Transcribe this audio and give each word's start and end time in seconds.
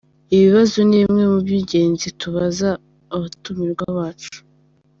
Ibi 0.33 0.45
bibazo 0.49 0.77
ni 0.85 0.97
bimwe 1.01 1.23
mu 1.31 1.37
by’ingenzi 1.45 2.07
tubaza 2.19 2.69
abatumirwa 3.15 3.85
bacu. 3.97 4.37